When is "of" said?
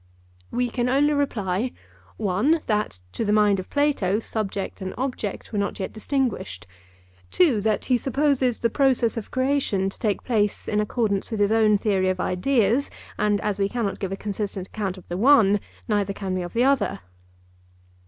3.59-3.69, 9.15-9.29, 12.09-12.19, 14.97-15.07, 16.41-16.53